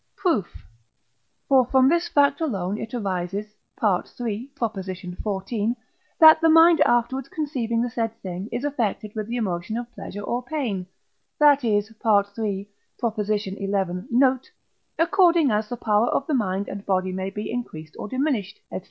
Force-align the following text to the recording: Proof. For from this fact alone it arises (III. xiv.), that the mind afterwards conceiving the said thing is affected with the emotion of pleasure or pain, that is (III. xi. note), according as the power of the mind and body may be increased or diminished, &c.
Proof. 0.15 0.65
For 1.47 1.63
from 1.67 1.87
this 1.87 2.07
fact 2.07 2.41
alone 2.41 2.79
it 2.79 2.91
arises 2.95 3.53
(III. 3.83 4.49
xiv.), 4.55 5.75
that 6.19 6.41
the 6.41 6.49
mind 6.49 6.81
afterwards 6.81 7.29
conceiving 7.29 7.83
the 7.83 7.89
said 7.91 8.11
thing 8.23 8.49
is 8.51 8.63
affected 8.63 9.13
with 9.13 9.27
the 9.27 9.35
emotion 9.35 9.77
of 9.77 9.91
pleasure 9.93 10.21
or 10.23 10.41
pain, 10.41 10.87
that 11.37 11.63
is 11.63 11.91
(III. 12.03 12.67
xi. 12.67 14.07
note), 14.09 14.49
according 14.97 15.51
as 15.51 15.69
the 15.69 15.77
power 15.77 16.07
of 16.07 16.25
the 16.25 16.33
mind 16.33 16.67
and 16.67 16.83
body 16.87 17.11
may 17.11 17.29
be 17.29 17.51
increased 17.51 17.95
or 17.99 18.07
diminished, 18.07 18.59
&c. 18.73 18.79